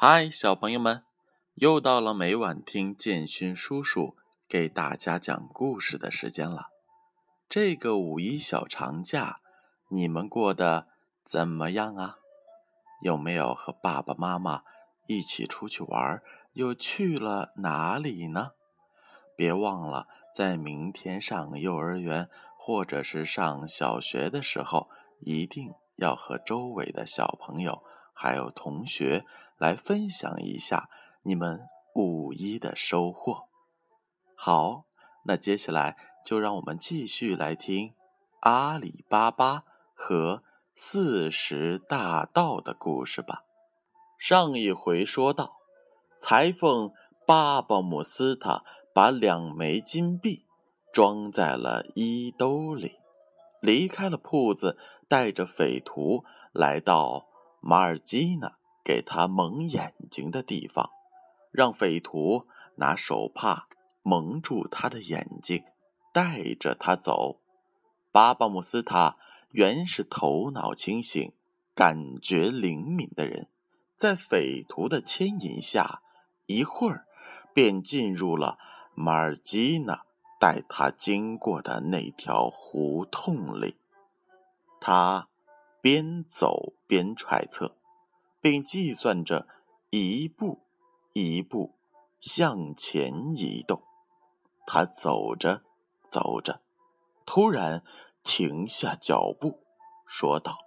[0.00, 1.02] 嗨，小朋友们，
[1.54, 4.14] 又到了每晚听建勋叔叔
[4.48, 6.68] 给大家讲故事的时间了。
[7.48, 9.40] 这个五一小长假，
[9.88, 10.86] 你们过得
[11.24, 12.18] 怎么样啊？
[13.02, 14.62] 有没有和爸爸妈妈
[15.08, 16.22] 一起出去玩？
[16.52, 18.52] 又去了哪里呢？
[19.34, 24.88] 别忘了，在明天上幼儿园或者是上小学的时候，
[25.22, 27.82] 一定要和周围的小朋友
[28.14, 29.26] 还有同学。
[29.58, 30.88] 来分享一下
[31.22, 31.60] 你们
[31.94, 33.48] 五一的收获。
[34.34, 34.84] 好，
[35.24, 37.94] 那接下来就让我们继续来听
[38.40, 40.42] 阿里巴巴和
[40.76, 43.42] 四十大盗的故事吧。
[44.16, 45.56] 上一回说到，
[46.18, 46.92] 裁缝
[47.26, 50.44] 巴巴姆斯塔把两枚金币
[50.92, 52.96] 装在了衣兜里，
[53.60, 57.26] 离开了铺子，带着匪徒来到
[57.60, 58.57] 马尔基纳。
[58.88, 60.88] 给他蒙眼睛的地方，
[61.50, 63.68] 让匪徒拿手帕
[64.00, 65.62] 蒙住他的眼睛，
[66.10, 67.38] 带着他走。
[68.10, 69.18] 巴巴姆斯塔
[69.50, 71.34] 原是头脑清醒、
[71.74, 73.50] 感觉灵敏的人，
[73.94, 76.00] 在匪徒的牵引下，
[76.46, 77.06] 一会儿
[77.52, 78.56] 便进入了
[78.94, 80.06] 马尔基娜
[80.40, 83.76] 带他经过的那条胡同里。
[84.80, 85.28] 他
[85.82, 87.74] 边走边揣测。
[88.40, 89.46] 并计算着
[89.90, 90.66] 一步
[91.12, 91.74] 一步
[92.18, 93.82] 向前移动。
[94.66, 95.62] 他走着
[96.10, 96.60] 走着，
[97.24, 97.82] 突然
[98.22, 99.62] 停下脚步，
[100.06, 100.58] 说道：“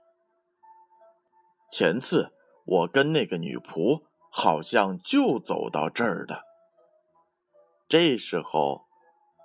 [1.70, 2.34] 前次
[2.66, 6.44] 我跟那个女仆好像就走到这儿的。”
[7.88, 8.88] 这时候，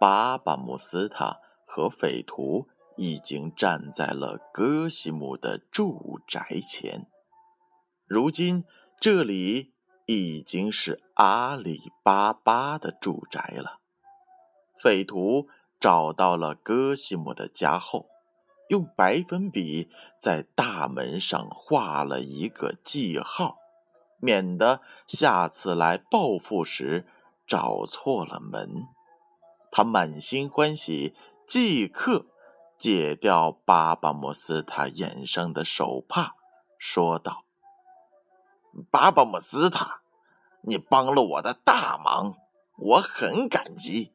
[0.01, 7.11] 巴巴姆斯塔和匪徒已经站在了戈西姆的住宅前。
[8.07, 8.65] 如今
[9.01, 9.73] 这里
[10.07, 13.81] 已经是阿里巴巴的住宅了。
[14.79, 15.49] 匪徒
[15.81, 18.07] 找到了戈西姆的家后，
[18.69, 19.89] 用白粉笔
[20.21, 23.57] 在大门上画了一个记号，
[24.19, 27.09] 免得下次来报复时
[27.45, 28.85] 找错了门。
[29.73, 32.27] 他满心欢喜，即刻
[32.79, 36.37] 解掉巴巴莫斯塔眼上的手帕，
[36.79, 37.46] 说道。
[38.91, 40.03] 巴巴姆斯塔，
[40.61, 42.35] 你帮了我的大忙，
[42.77, 44.13] 我很感激。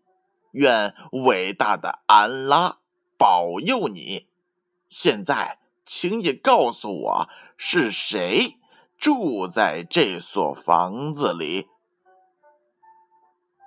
[0.52, 2.78] 愿伟大的安拉
[3.18, 4.28] 保佑你。
[4.90, 8.60] 现在，请你告诉我是谁
[8.98, 11.70] 住在这所房子里。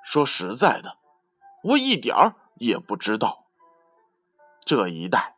[0.03, 0.99] 说实在的，
[1.62, 3.47] 我一点儿也不知道。
[4.60, 5.37] 这一带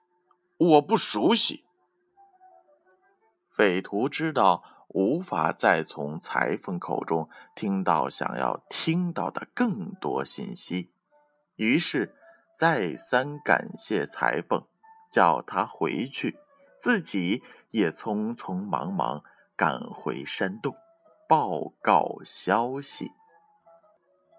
[0.57, 1.65] 我不熟悉。
[3.49, 4.63] 匪徒知道。
[4.97, 10.91] 无法再从裁缝口中听到想要听到的更多信息，
[11.57, 12.17] 于是
[12.57, 14.65] 再三感谢裁缝，
[15.13, 16.39] 叫他回去，
[16.81, 17.43] 自己
[17.73, 19.23] 也匆匆忙忙
[19.55, 20.75] 赶回山洞
[21.29, 23.13] 报告消息。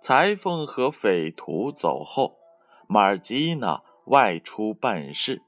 [0.01, 2.39] 裁缝和匪徒走后，
[2.87, 5.43] 马尔基娜外出办事，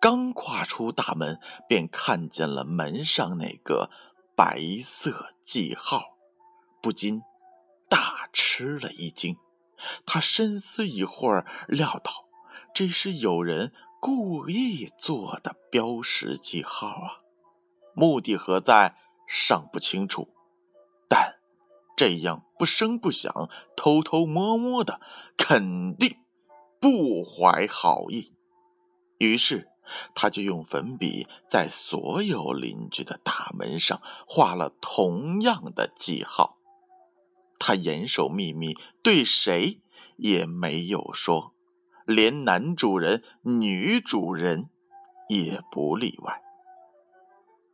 [0.00, 1.38] 刚跨出大门，
[1.68, 3.88] 便看见了门上那个。
[4.34, 6.16] 白色记号，
[6.80, 7.22] 不禁
[7.88, 9.36] 大吃了一惊。
[10.06, 12.28] 他深思一会儿，料到
[12.74, 17.20] 这是有人故意做的标识记号啊，
[17.94, 18.96] 目的何在
[19.28, 20.28] 尚不清楚，
[21.08, 21.36] 但
[21.96, 25.00] 这样不声不响、偷偷摸摸的，
[25.36, 26.16] 肯定
[26.80, 28.34] 不怀好意。
[29.18, 29.71] 于是。
[30.14, 36.58] 他就用粉笔在所有邻居的大门上画了同样的记号。
[37.58, 39.80] 他严守秘密，对谁
[40.16, 41.54] 也没有说，
[42.06, 44.68] 连男主人、女主人
[45.28, 46.42] 也不例外。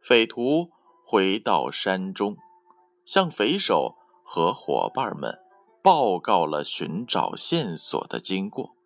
[0.00, 0.70] 匪徒
[1.04, 2.36] 回到山中，
[3.04, 5.38] 向匪首和伙伴们
[5.82, 8.76] 报告了寻找线索的经过。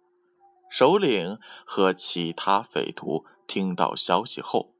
[0.72, 4.72] 首领和其他匪徒听到消息后，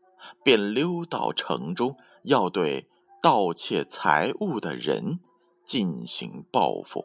[0.42, 2.88] 便溜到城中，要对
[3.22, 5.20] 盗窃财物的人
[5.66, 7.04] 进行报复。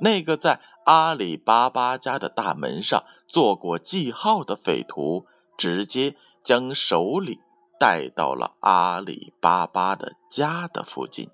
[0.00, 7.38] 那个在阿里巴巴家的大门上做过记号的匪徒，直接将首领
[7.78, 11.30] 带到了阿里巴巴的家的附近，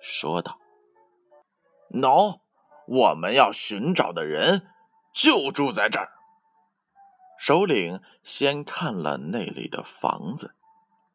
[0.00, 0.56] 说道
[1.92, 2.38] ：“喏，
[2.88, 4.66] 我们要寻找的人。”
[5.16, 6.12] 就住在这儿。
[7.38, 10.54] 首领先看了那里的房子，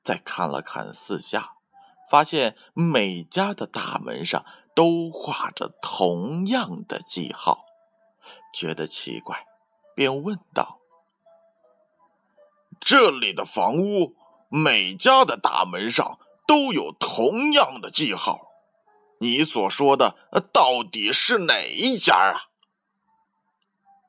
[0.04, 1.52] 再看了看四下，
[2.10, 4.44] 发现每家的大门上
[4.76, 7.66] 都画着同样的记号，
[8.56, 9.46] 觉得奇怪，
[9.96, 10.80] 便问道
[12.82, 14.16] ：“这里的房屋
[14.50, 18.40] 每家的大门上都有同样的记号，
[19.20, 20.16] 你所说的
[20.52, 22.50] 到底是哪一家啊？”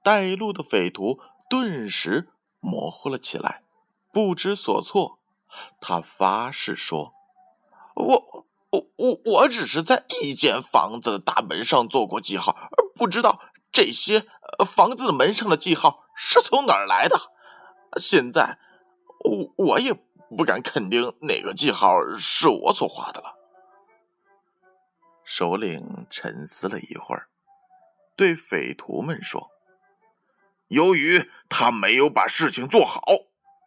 [0.03, 2.29] 带路的匪徒顿时
[2.61, 3.63] 模糊了起来，
[4.13, 5.19] 不知所措。
[5.81, 7.13] 他发誓说
[7.95, 13.41] ：“我、我、我、我只是在一间房子的大门上做过记号，而不知道
[13.71, 14.27] 这些
[14.65, 17.21] 房子的门上的记号是从哪儿来的。
[17.99, 18.59] 现在，
[19.21, 19.93] 我我也
[20.37, 23.37] 不敢肯定哪个记号是我所画的了。”
[25.23, 27.29] 首领沉思了一会儿，
[28.17, 29.52] 对匪徒们说。
[30.73, 33.05] 由于他没有把事情做好，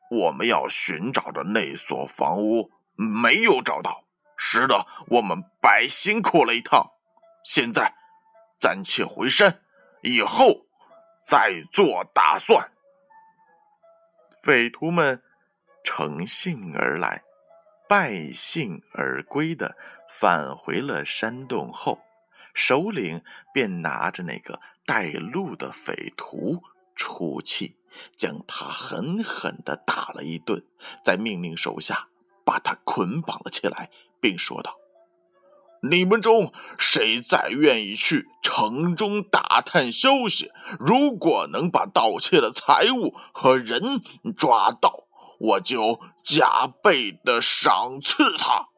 [0.09, 4.05] 我们要寻找的那所房屋没有找到，
[4.35, 6.93] 使得我们白辛苦了一趟。
[7.43, 7.93] 现在
[8.59, 9.61] 暂且回山，
[10.01, 10.65] 以后
[11.23, 12.71] 再做打算。
[14.41, 15.21] 匪徒们
[15.83, 17.21] 乘兴而来，
[17.87, 19.77] 败兴而归的
[20.09, 21.99] 返回了山洞后，
[22.55, 23.23] 首领
[23.53, 26.63] 便拿着那个带路的匪徒。
[26.95, 27.75] 出气，
[28.15, 30.65] 将他狠狠的打了一顿，
[31.03, 32.07] 再命令手下
[32.43, 34.75] 把他捆绑了起来，并说道
[35.83, 40.51] ：“你们中谁再愿意去城中打探消息？
[40.79, 44.01] 如果能把盗窃的财物和人
[44.37, 45.05] 抓到，
[45.39, 48.69] 我就加倍的赏赐他。”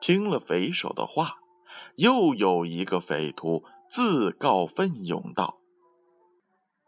[0.00, 1.38] 听了匪首的话，
[1.96, 5.58] 又有一个匪徒自告奋勇道。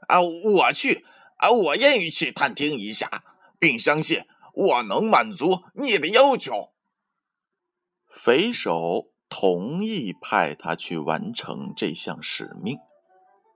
[0.09, 1.07] 啊，我去！
[1.37, 3.23] 啊，我愿意去探听一下，
[3.61, 6.71] 并相信我能满足你的要求。
[8.09, 12.79] 匪首同意派他去完成这项使命。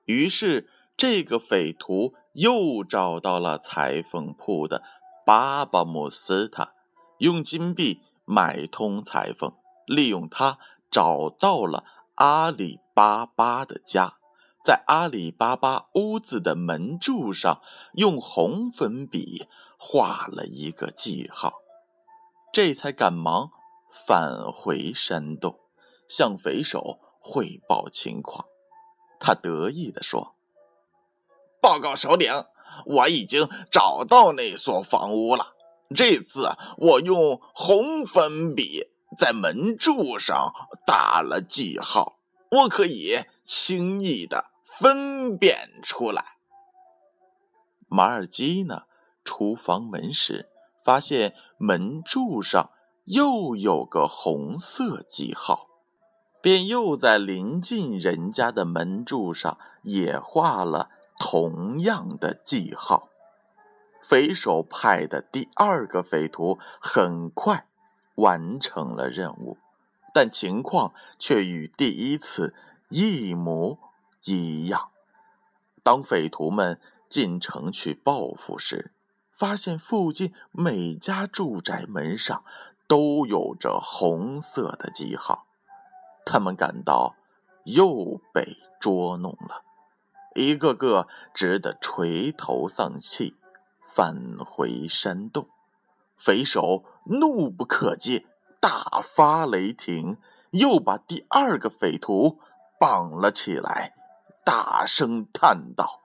[0.04, 4.82] 于是，这个匪徒又找到了裁缝铺的
[5.26, 6.74] 巴巴姆斯塔，
[7.18, 9.52] 用金币买通裁缝，
[9.86, 10.58] 利用他
[10.90, 11.84] 找到了
[12.14, 14.18] 阿里巴巴的家。
[14.64, 17.60] 在阿里巴巴屋子的门柱上
[17.94, 21.54] 用红粉笔画了一个记号，
[22.52, 23.50] 这才赶忙
[23.90, 25.58] 返回山洞，
[26.08, 28.46] 向匪首汇报情况。
[29.18, 30.36] 他得意地说
[31.60, 32.30] ：“报告首领，
[32.86, 35.56] 我已经找到那所房屋了。
[35.94, 40.52] 这次我用红粉笔在门柱上
[40.86, 42.20] 打了记号，
[42.50, 46.36] 我可以轻易的。”分辨出来。
[47.88, 48.84] 马尔基呢？
[49.24, 50.48] 出房门时，
[50.82, 52.70] 发现门柱上
[53.04, 55.68] 又有个红色记号，
[56.40, 63.08] 便又在临近人家的门柱上也画了同样的记号。
[64.02, 67.66] 匪首派的第二个匪徒很快
[68.16, 69.58] 完成了任务，
[70.12, 72.54] 但情况却与第一次
[72.88, 73.78] 一模。
[74.24, 74.90] 一样。
[75.82, 78.92] 当匪徒们进城去报复时，
[79.30, 82.44] 发现附近每家住宅门上
[82.86, 85.46] 都有着红色的记号，
[86.24, 87.16] 他们感到
[87.64, 89.64] 又被捉弄了，
[90.34, 93.34] 一个个只得垂头丧气，
[93.82, 95.48] 返回山洞。
[96.16, 98.24] 匪首怒不可遏，
[98.60, 100.18] 大发雷霆，
[100.52, 102.38] 又把第二个匪徒
[102.78, 103.94] 绑了起来。
[104.44, 106.00] 大声叹道：“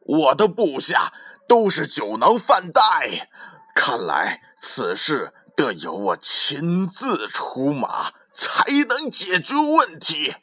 [0.00, 1.12] 我的部下
[1.48, 3.28] 都是酒囊饭袋，
[3.74, 10.34] 看来此事得由我亲自出马才能解决问题。”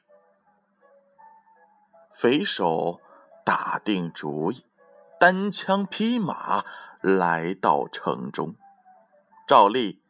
[2.15, 2.99] 匪首
[3.45, 4.65] 打定主意，
[5.19, 6.63] 单枪匹马
[7.01, 8.55] 来到城中，
[9.45, 10.01] 照例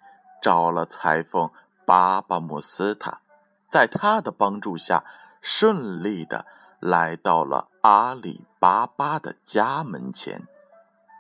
[0.41, 1.51] 找了裁缝
[1.86, 3.22] 巴巴姆斯塔，
[3.69, 5.03] 在他的帮助下，
[5.41, 6.45] 顺利的。
[6.83, 10.45] 来到了阿里巴巴的家门前，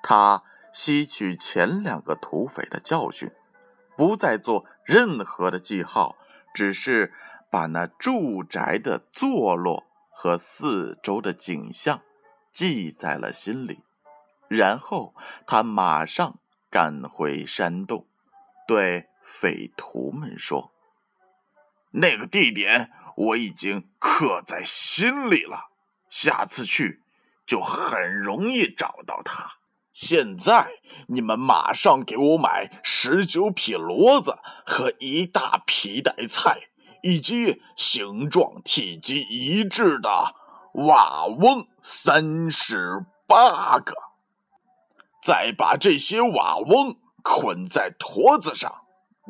[0.03, 0.43] 他
[0.73, 3.31] 吸取前两个土匪的教训，
[3.95, 6.17] 不再做任何的记号，
[6.53, 7.13] 只是
[7.49, 12.01] 把那住宅的坐落和四周的景象
[12.51, 13.83] 记在了心里。
[14.49, 15.15] 然后
[15.47, 16.39] 他马上
[16.69, 18.05] 赶回山洞，
[18.67, 20.73] 对匪徒们说
[21.91, 25.69] ：“那个地点。”我已经刻在心里了，
[26.09, 27.01] 下次去
[27.45, 29.53] 就很容易找到他。
[29.91, 30.71] 现在
[31.07, 36.61] 你们马上给我买十九匹骡子和一大皮袋菜，
[37.03, 40.33] 以及形状体积一致的
[40.73, 43.93] 瓦翁三十八个。
[45.21, 48.81] 再把这些瓦翁捆在驼子上，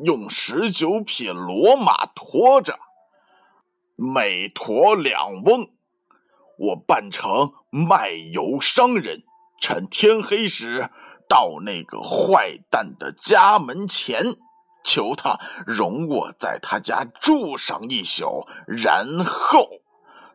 [0.02, 2.80] 用十九匹骡马驮着，
[3.96, 5.70] 每驼两翁。
[6.56, 9.22] 我扮成卖油商人。
[9.60, 10.90] 趁天黑时，
[11.28, 14.36] 到那个坏蛋的家门前，
[14.84, 19.70] 求他容我在他家住上一宿，然后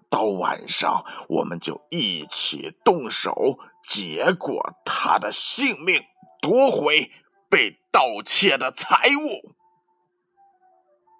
[0.09, 6.01] 到晚上我们就一起动手，结果他的性命，
[6.41, 7.11] 夺回
[7.49, 9.53] 被盗窃的财物。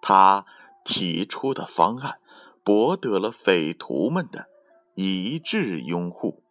[0.01, 0.45] 他
[0.83, 2.17] 提出的方案
[2.69, 4.45] 博得了匪徒们的
[4.93, 6.43] 一致拥护。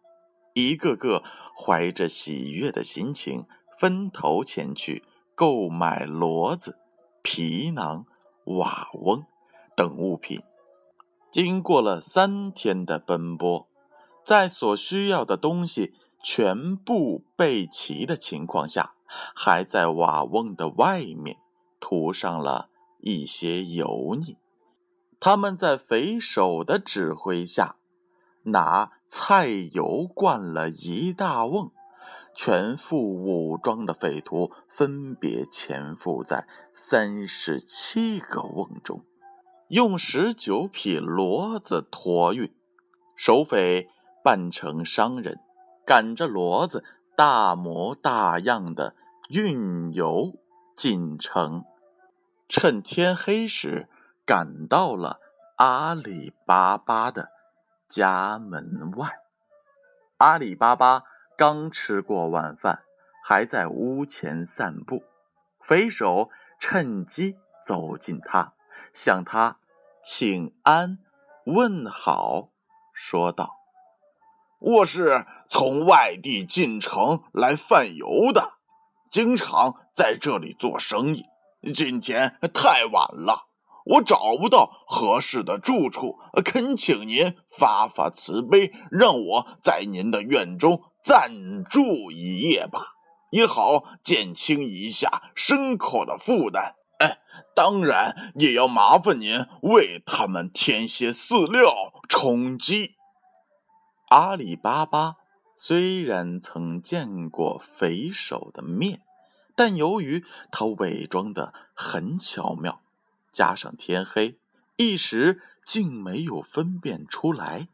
[0.53, 1.23] 一个个
[1.55, 3.45] 怀着喜悦的心情，
[3.79, 6.77] 分头前去购买骡子、
[7.21, 8.05] 皮囊、
[8.43, 9.23] 瓦翁
[9.77, 10.41] 等物品。
[11.31, 13.69] 经过了三天的奔波，
[14.25, 18.93] 在所需要的东西全部备齐的情况下，
[19.33, 21.37] 还在瓦翁的外面
[21.79, 22.67] 涂上了
[22.99, 24.35] 一些油腻。
[25.19, 27.75] 他们在匪首的指挥下。
[28.43, 31.71] 拿菜油灌了一大瓮，
[32.33, 39.03] 全副武装的匪徒分别潜伏在三十七个瓮中，
[39.67, 42.51] 用十九匹骡子驮运。
[43.15, 43.89] 守匪
[44.23, 45.39] 扮成商人，
[45.85, 46.85] 赶着骡子
[47.17, 48.95] 大模大样的
[49.27, 50.33] 运油
[50.77, 51.65] 进城，
[52.47, 53.89] 趁天黑时
[54.29, 55.19] 赶到了
[55.55, 57.31] 阿里巴巴的。
[57.87, 59.09] 家门外，
[60.17, 61.01] 阿里巴巴
[61.35, 62.83] 刚吃过晚饭，
[63.23, 65.01] 还在屋前散步。
[65.59, 68.53] 匪首趁机走近他，
[68.93, 69.57] 向他
[70.03, 70.99] 请安
[71.47, 72.49] 问好，
[72.93, 73.57] 说道
[74.61, 78.51] ：“我是从外地进城来贩油的，
[79.09, 81.25] 经常在这里做生意。
[81.73, 83.47] 今天太晚了。”
[83.89, 92.93] 我找不到合适的住处，恳请您发发慈悲，让我在您的院中暂住一夜吧，
[93.31, 96.75] 也好减轻一下牲口的负担。
[96.99, 97.17] 哎，
[97.55, 101.73] 当然也要麻烦您为他们添些饲料
[102.07, 102.95] 充饥。
[104.09, 105.15] 阿里巴巴
[105.55, 109.01] 虽然曾见过匪首的面，
[109.55, 112.81] 但由于他伪装的很巧妙。
[113.31, 114.37] 加上天黑，
[114.75, 117.67] 一时竟没有分辨出来，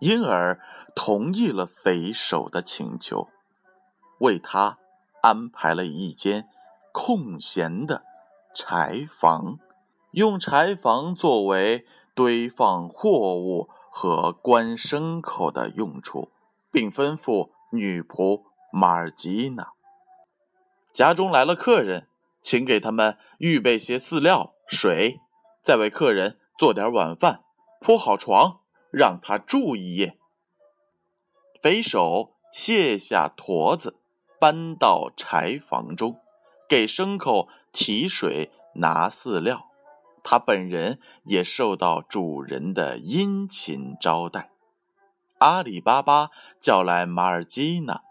[0.00, 0.60] 因而
[0.94, 3.28] 同意了匪首的请求，
[4.18, 4.78] 为他
[5.22, 6.48] 安排了一间
[6.92, 8.04] 空闲的
[8.54, 9.58] 柴房，
[10.12, 16.30] 用柴房作为堆放货物和关牲口的用处，
[16.70, 19.68] 并吩咐女仆马尔基娜：
[20.92, 22.08] 家中来了客人，
[22.40, 24.53] 请给他们预备些饲料。
[24.66, 25.20] 水，
[25.62, 27.44] 再为客人做点晚饭，
[27.80, 30.18] 铺好床，让他住一夜。
[31.60, 33.98] 匪首卸下驼子，
[34.38, 36.18] 搬到柴房中，
[36.68, 39.70] 给牲口提水、拿饲料。
[40.22, 44.50] 他本人也受到主人的殷勤招待。
[45.38, 46.30] 阿里巴巴
[46.60, 48.02] 叫来马尔基娜，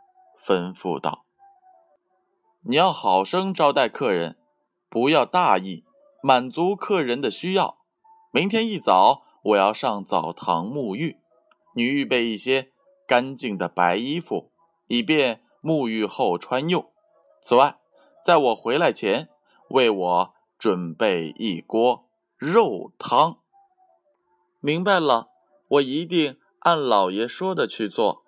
[0.45, 1.25] 吩咐道
[2.61, 4.37] ：“你要好生招待客人，
[4.89, 5.83] 不要大意。”
[6.25, 7.79] 满足客人的需要。
[8.31, 11.17] 明天一早，我要上澡堂沐浴，
[11.75, 12.71] 你预备一些
[13.05, 14.49] 干净的白衣服，
[14.87, 16.93] 以便沐浴后穿用。
[17.41, 17.77] 此外，
[18.23, 19.27] 在我回来前，
[19.67, 22.05] 为我准备一锅
[22.37, 23.39] 肉汤。
[24.61, 25.27] 明白了，
[25.67, 28.23] 我一定按老爷说的去做。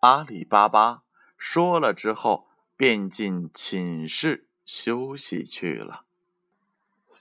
[0.00, 1.04] 阿里巴巴
[1.36, 6.06] 说了之后，便进寝室休息去了。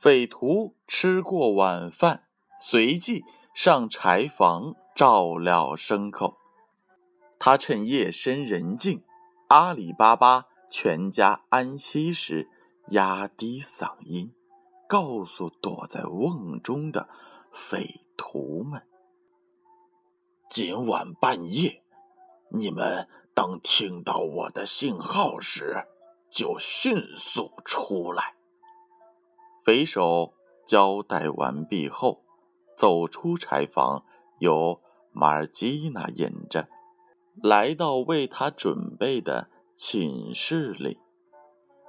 [0.02, 2.24] 匪徒吃过晚饭，
[2.58, 6.40] 随即上柴房照料牲口。
[7.38, 9.04] 他趁夜深人静，
[9.50, 12.50] 阿里巴巴全家安息时，
[12.88, 14.34] 压低嗓音，
[14.88, 17.08] 告诉躲在瓮中的
[17.52, 18.82] 匪徒们
[20.50, 21.84] ：“今晚半夜，
[22.50, 25.86] 你们当听到我的信号时，
[26.32, 28.34] 就迅速出来。”
[29.64, 30.34] 匪首
[30.66, 32.24] 交代完毕后，
[32.76, 34.04] 走出柴房，
[34.40, 36.68] 由马尔基娜引着，
[37.44, 41.00] 来到为他准备的寝室里。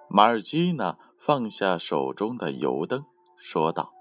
[0.08, 3.94] 马尔基娜，放下手中的油灯，说道：“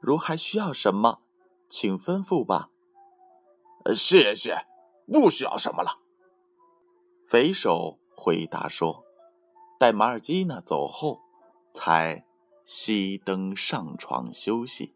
[0.00, 1.22] 如还需要什么，
[1.68, 2.70] 请吩咐吧。
[3.96, 4.64] ”“谢谢，
[5.06, 5.98] 不需要什么了。”
[7.26, 9.04] 匪首回答说。
[9.76, 11.20] 待马尔基娜走后，
[11.72, 12.24] 才
[12.66, 14.94] 熄灯上床休息。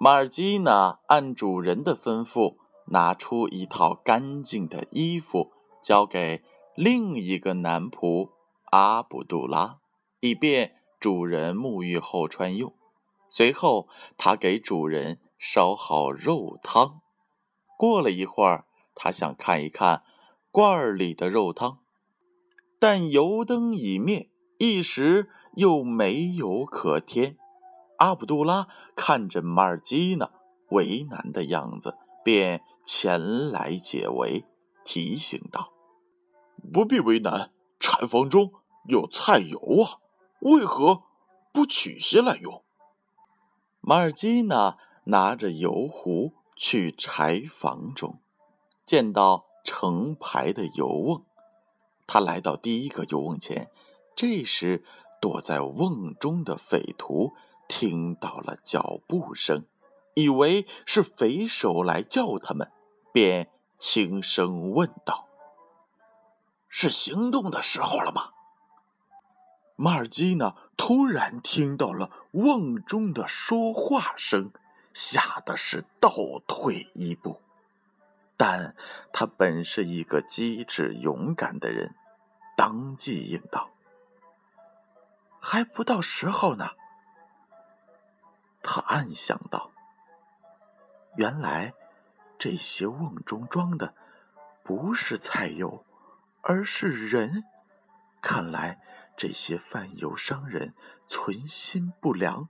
[0.00, 5.52] 马尔基呢按主人的吩咐，拿出一套干净的衣服，
[5.82, 6.42] 交给
[6.74, 8.30] 另一个男仆
[8.70, 9.78] 阿卜杜拉，
[10.20, 12.74] 以便主人沐浴后穿用。
[13.28, 17.00] 随后，他给主人烧好肉汤。
[17.78, 20.02] 过了一会儿，他想看一看
[20.50, 21.78] 罐儿里的肉汤。
[22.78, 27.36] 但油灯已灭，一时又没有可添。
[27.98, 30.30] 阿卜杜拉看着马尔基呢
[30.70, 34.46] 为难的样子，便前来解围，
[34.84, 35.72] 提醒道
[36.72, 38.52] ：“不必为难，柴房中
[38.86, 39.98] 有菜油啊，
[40.40, 41.02] 为何
[41.52, 42.64] 不取些来用？”
[43.82, 48.20] 马尔基呢拿着油壶去柴房中，
[48.86, 51.24] 见到成排的油瓮。
[52.06, 53.70] 他来到第一个油瓮前，
[54.14, 54.84] 这时
[55.20, 57.34] 躲在瓮中的匪徒
[57.68, 59.64] 听到了脚步声，
[60.14, 62.72] 以为是匪首来叫他们，
[63.12, 65.28] 便轻声问道
[66.68, 68.30] ：“是行动的时候了吗？”
[69.76, 74.50] 马尔基呢，突然听到了瓮中的说话声，
[74.92, 76.12] 吓得是倒
[76.46, 77.40] 退一步。
[78.36, 78.74] 但
[79.12, 81.94] 他本是一个机智勇敢的人。
[82.56, 83.69] 当即应道
[85.40, 86.70] ：“还不到时候呢。”
[88.62, 89.70] 他暗想道
[91.16, 91.72] ：“原来
[92.38, 93.94] 这些瓮中装的
[94.62, 95.84] 不是菜油，
[96.42, 97.44] 而是人。
[98.20, 98.80] 看来
[99.16, 100.74] 这些贩油商人
[101.08, 102.48] 存心不良，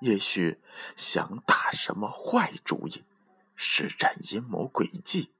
[0.00, 0.60] 也许
[0.96, 3.04] 想打什么坏主意，
[3.54, 5.34] 施展阴谋诡计。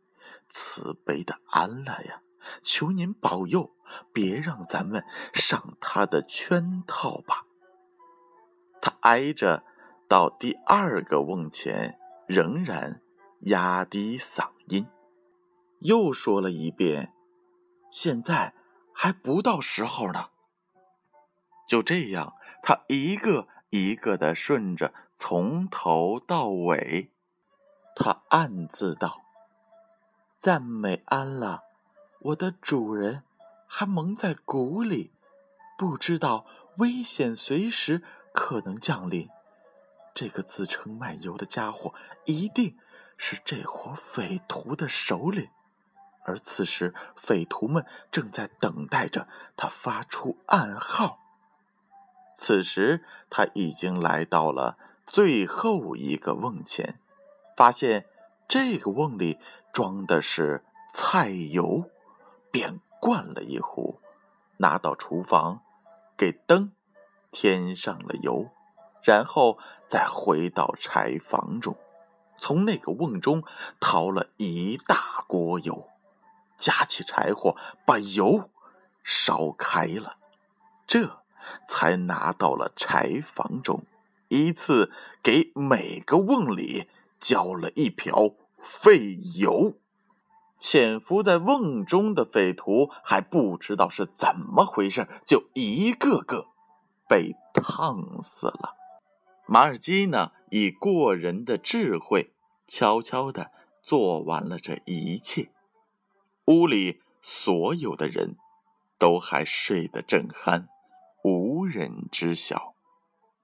[0.48, 2.20] 慈悲的安拉呀，
[2.62, 3.74] 求您保佑！”
[4.12, 7.46] 别让咱们上他的圈套吧。
[8.80, 9.64] 他挨着
[10.08, 13.00] 到第二个瓮前，仍然
[13.42, 14.86] 压低嗓音，
[15.78, 17.12] 又说了一遍
[17.90, 18.54] ：“现在
[18.92, 20.30] 还不到时候呢。”
[21.68, 27.12] 就这样，他一个一个的顺着，从头到尾。
[27.94, 29.20] 他暗自道
[30.38, 31.62] ：“赞美安拉，
[32.20, 33.22] 我的主人。”
[33.74, 35.12] 还蒙在鼓里，
[35.78, 36.44] 不知道
[36.76, 38.02] 危险随时
[38.34, 39.30] 可能降临。
[40.14, 41.94] 这个自称卖油的家伙
[42.26, 42.76] 一定
[43.16, 45.48] 是这伙匪徒的首领，
[46.24, 51.20] 而此时匪徒们正在等待着他发出暗号。
[52.34, 57.00] 此时他已经来到了最后一个瓮前，
[57.56, 58.04] 发现
[58.46, 59.38] 这个瓮里
[59.72, 61.88] 装的是菜油，
[62.50, 62.78] 便。
[63.02, 63.98] 灌了一壶，
[64.58, 65.60] 拿到厨房，
[66.16, 66.70] 给灯
[67.32, 68.48] 添上了油，
[69.02, 71.76] 然后再回到柴房中，
[72.38, 73.42] 从那个瓮中
[73.80, 75.88] 掏了一大锅油，
[76.56, 78.48] 夹起柴火把油
[79.02, 80.18] 烧开了，
[80.86, 81.24] 这
[81.66, 83.84] 才拿到了柴房中，
[84.28, 84.92] 依次
[85.24, 86.88] 给每个瓮里
[87.18, 89.74] 浇了一瓢废油。
[90.62, 96.46] 潜伏在瓮中的匪徒还不知道是怎么回事，就一个个
[97.08, 98.76] 被烫死了。
[99.44, 102.30] 马尔基呢，以过人的智慧，
[102.68, 103.50] 悄悄地
[103.82, 105.50] 做完了这一切。
[106.44, 108.36] 屋里所有的人
[109.00, 110.68] 都还睡得正酣，
[111.24, 112.74] 无人知晓。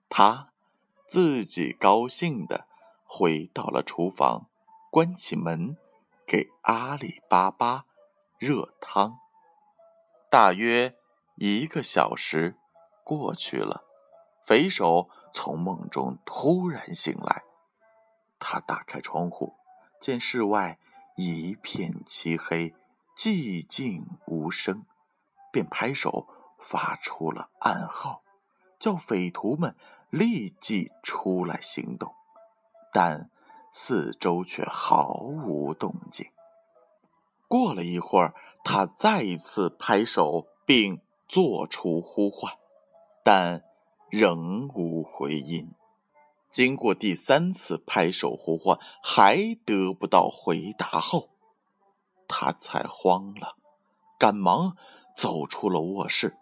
[0.08, 0.50] 他
[1.08, 2.68] 自己高兴地
[3.04, 4.46] 回到了厨房，
[4.92, 5.76] 关起门。
[6.28, 7.86] 给阿里巴巴
[8.36, 9.18] 热汤。
[10.30, 10.94] 大约
[11.36, 12.54] 一个小时
[13.02, 13.82] 过去了，
[14.44, 17.44] 匪首从梦中突然醒来。
[18.38, 19.56] 他打开窗户，
[20.02, 20.78] 见室外
[21.16, 22.74] 一片漆黑，
[23.16, 24.84] 寂静无声，
[25.50, 28.22] 便拍手发出了暗号，
[28.78, 29.74] 叫匪徒们
[30.10, 32.14] 立即出来行动。
[32.92, 33.30] 但
[33.80, 36.28] 四周却毫无动静。
[37.46, 42.52] 过了一会儿，他再一次拍手，并做出呼唤，
[43.22, 43.62] 但
[44.10, 45.70] 仍无回音。
[46.50, 51.28] 经过第三次拍手呼唤，还得不到回答后，
[52.26, 53.54] 他才慌了，
[54.18, 54.76] 赶忙
[55.16, 56.36] 走出了卧室，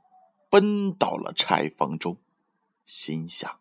[0.49, 2.17] 奔到了柴房中，
[2.87, 3.61] 心想：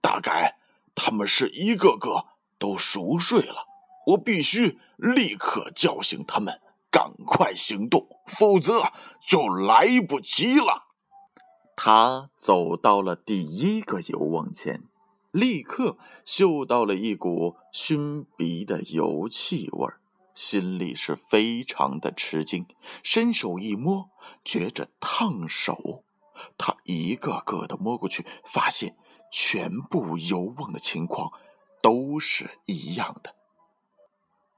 [0.00, 0.58] 大概
[0.94, 2.24] 他们是一个个
[2.58, 3.66] 都熟睡了，
[4.06, 8.92] 我必须立刻叫醒他们，赶快行动，否则
[9.26, 10.88] 就来不及了。
[11.76, 14.82] 他走到了第一个油瓮前，
[15.30, 19.88] 立刻嗅到了一股熏鼻的油气味，
[20.34, 22.66] 心里是非常的吃惊，
[23.04, 24.10] 伸手一摸，
[24.44, 26.02] 觉着烫手。
[26.56, 28.96] 他一个个的摸过去，发现
[29.30, 31.32] 全部油瓮的情况
[31.82, 33.34] 都是一样的。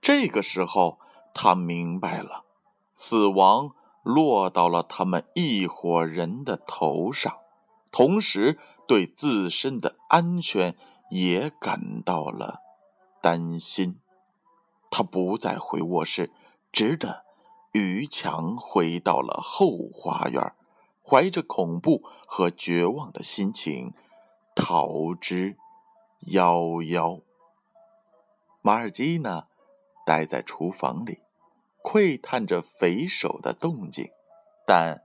[0.01, 0.99] 这个时候，
[1.35, 2.45] 他明白了，
[2.95, 3.75] 死亡。
[4.03, 7.37] 落到了他们一伙人的头上，
[7.93, 10.75] 同时对自身的安全
[11.11, 12.61] 也感到了
[13.21, 14.01] 担心。
[14.91, 16.33] 他不再回卧室，
[16.73, 17.27] 只得
[17.73, 20.55] 于强回到了后花园，
[21.07, 23.93] 怀着恐怖和绝望的心情
[24.55, 25.59] 逃之
[26.27, 27.23] 夭夭。
[28.63, 29.45] 马尔基呢，
[30.05, 31.21] 待在厨房里。
[31.83, 34.11] 窥探着匪首的动静，
[34.67, 35.03] 但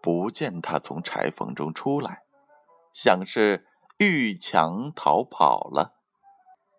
[0.00, 2.22] 不见他从柴缝中出来，
[2.92, 5.96] 想是遇墙逃跑了。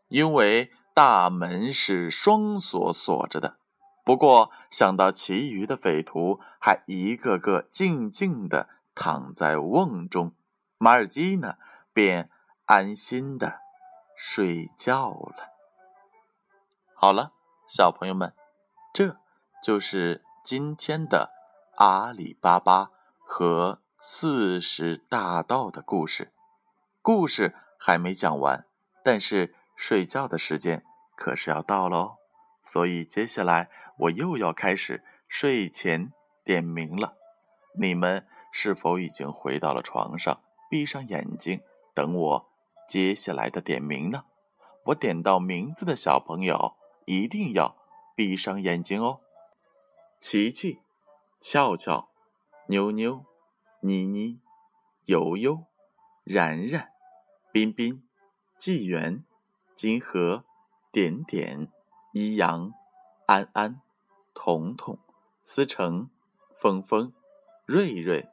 [0.07, 3.57] 因为大门是双锁锁着的。
[4.05, 10.31] 不过想到其余的匪徒还一个个静静地躺在瓮中，
[10.77, 11.55] 马尔基呢
[11.91, 12.29] 便
[12.63, 13.59] 安心的
[14.25, 15.51] 睡觉了。
[16.95, 17.33] 好了，
[17.67, 18.33] 小朋友们，
[18.93, 19.17] 这。
[19.61, 21.33] 就是今天的
[21.75, 26.31] 阿里巴巴和四十大盗的故事。
[27.01, 28.65] 故事还没讲完，
[29.03, 30.85] 但是睡觉的时间
[31.17, 32.15] 可是要到喽。
[32.63, 36.13] 所以接下来我又要开始睡前
[36.45, 37.15] 点名了。
[37.77, 41.61] 你们是否已经回到了床上，闭上眼睛
[41.93, 42.52] 等我
[42.87, 44.25] 接下来的点名呢？
[44.87, 47.77] 我点到名字的小朋友一定要
[48.15, 49.21] 闭上眼睛哦。
[50.19, 50.79] 琪琪、
[51.39, 52.09] 俏俏、
[52.67, 53.25] 妞妞、
[53.79, 54.39] 妮妮、
[55.05, 55.65] 悠悠、
[56.23, 56.91] 然然、
[57.51, 58.03] 彬彬、
[58.59, 59.23] 纪元、
[59.75, 60.43] 金河、
[60.91, 61.71] 点点、
[62.11, 62.73] 一阳、
[63.25, 63.81] 安安、
[64.33, 64.99] 彤彤、
[65.45, 66.09] 思成、
[66.57, 67.13] 峰峰、
[67.65, 68.27] 瑞瑞、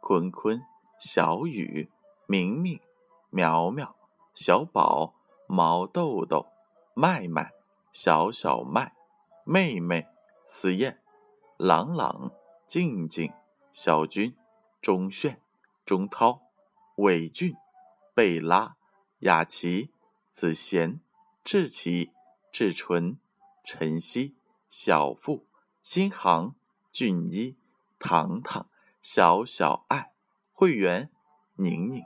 [0.00, 0.62] 坤坤、
[1.00, 1.90] 小雨、
[2.26, 2.80] 明明、
[3.30, 3.95] 苗苗、
[4.36, 5.14] 小宝、
[5.48, 6.46] 毛豆豆、
[6.92, 7.54] 麦麦、
[7.90, 8.92] 小小麦、
[9.44, 10.06] 妹妹、
[10.44, 11.00] 思燕。
[11.56, 12.32] 朗朗、
[12.66, 13.32] 静静、
[13.72, 14.36] 小军、
[14.82, 15.40] 钟炫、
[15.86, 16.42] 钟涛、
[16.96, 17.56] 伟俊、
[18.12, 18.76] 贝拉、
[19.20, 19.90] 雅琪、
[20.28, 21.00] 子贤、
[21.42, 22.12] 志奇、
[22.52, 23.18] 志纯、
[23.64, 24.36] 晨曦、
[24.68, 25.46] 小付、
[25.82, 26.54] 新航、
[26.92, 27.56] 俊一、
[27.98, 28.68] 糖糖、
[29.00, 30.12] 小小爱、
[30.52, 31.10] 会员、
[31.54, 32.04] 宁宁、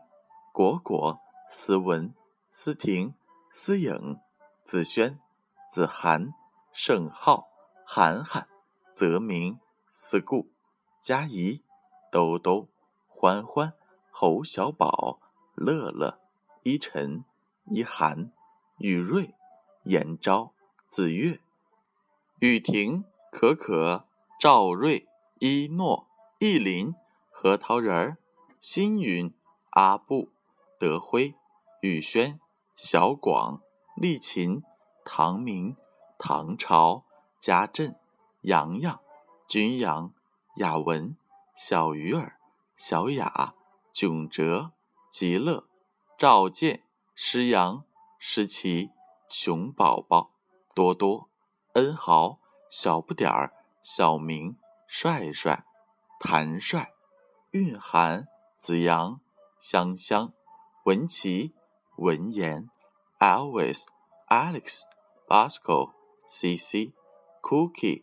[0.53, 1.19] 果果、
[1.51, 2.14] 思文、
[2.51, 3.15] 思婷、
[3.53, 4.19] 思颖、
[4.65, 5.19] 子轩、
[5.71, 6.35] 子涵、
[6.73, 7.49] 盛浩、
[7.87, 8.51] 涵涵。
[8.93, 9.59] 泽明、
[9.89, 10.51] 思顾、
[11.01, 11.63] 佳怡、
[12.13, 12.69] 兜兜、
[13.09, 13.73] 欢欢、
[14.11, 15.21] 侯小宝、
[15.55, 16.19] 乐乐、
[16.65, 17.25] 依晨、
[17.67, 18.31] 依涵、
[18.77, 19.33] 雨瑞、
[19.85, 20.53] 严昭、
[20.87, 21.41] 子月、
[22.41, 24.05] 雨婷、可可、
[24.39, 25.09] 赵瑞、
[25.39, 26.07] 一诺、
[26.41, 26.95] 意林、
[27.31, 28.19] 核桃仁儿、
[28.61, 29.33] 星云、
[29.71, 30.29] 阿布、
[30.79, 31.35] 德辉、
[31.81, 32.38] 宇轩、
[32.75, 33.62] 小广、
[33.97, 34.62] 丽琴、
[35.05, 35.77] 唐明、
[36.19, 37.05] 唐朝、
[37.38, 38.01] 家振。
[38.43, 38.99] 洋洋、
[39.47, 40.14] 君阳、
[40.57, 41.14] 雅文、
[41.55, 42.38] 小鱼儿、
[42.75, 43.55] 小雅、
[43.93, 44.73] 囧哲、
[45.11, 45.69] 极乐、
[46.16, 47.85] 赵健、诗阳、
[48.19, 48.93] 诗琪、
[49.29, 50.31] 熊宝宝、
[50.75, 51.29] 多多、
[51.75, 52.38] 恩豪、
[52.71, 55.66] 小不点儿、小明、帅帅、
[56.19, 56.95] 谭帅、
[57.51, 59.21] 蕴涵、子阳、
[59.59, 60.33] 香香、
[60.85, 61.53] 文琪、
[62.01, 62.69] 文言、
[63.21, 63.85] Always、
[64.29, 64.81] Alex、
[65.29, 65.93] Bosco、
[66.29, 66.93] CC、
[67.41, 68.03] Cookie。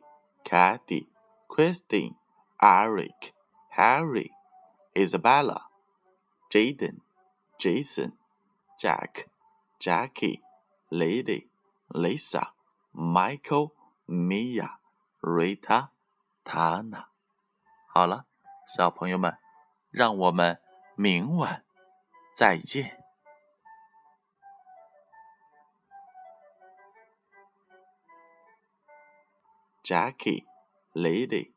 [0.50, 1.10] Kathy,
[1.50, 2.16] Christine,
[2.62, 3.34] Eric,
[3.72, 4.32] Harry,
[4.96, 5.64] Isabella,
[6.50, 7.02] Jaden,
[7.60, 8.14] Jason,
[8.80, 9.28] Jack,
[9.78, 10.42] Jackie,
[10.90, 11.50] Lady,
[11.90, 12.54] Lisa,
[12.94, 13.74] Michael,
[14.08, 14.80] Mia,
[15.22, 15.90] Rita,
[16.46, 17.08] Tana。
[17.94, 18.24] 好了，
[18.66, 19.38] 小朋友们，
[19.92, 20.62] 让我们
[20.96, 21.66] 明晚
[22.34, 23.07] 再见。
[29.88, 30.41] trá kỷ,
[30.93, 31.47] lấy địch